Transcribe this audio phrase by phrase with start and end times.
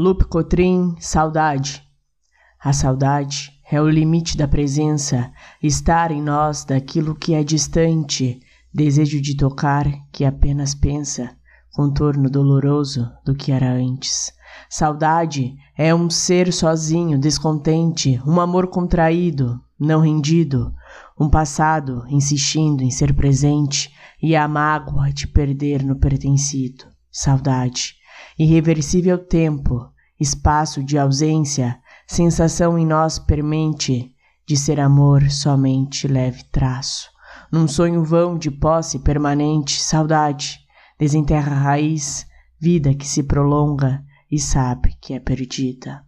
[0.00, 1.82] Lupe Cotrim, saudade.
[2.62, 8.38] A saudade é o limite da presença, estar em nós daquilo que é distante,
[8.72, 11.36] desejo de tocar que apenas pensa,
[11.72, 14.32] contorno doloroso do que era antes.
[14.70, 20.72] Saudade é um ser sozinho, descontente, um amor contraído, não rendido,
[21.18, 23.92] um passado insistindo em ser presente
[24.22, 26.84] e a mágoa de perder no pertencido.
[27.10, 27.98] Saudade,
[28.38, 34.14] irreversível tempo, espaço de ausência, sensação em nós permente
[34.46, 37.10] de ser amor somente leve traço.
[37.52, 40.58] Num sonho vão de posse permanente, saudade,
[40.98, 42.26] desenterra a raiz,
[42.60, 46.07] vida que se prolonga e sabe que é perdida.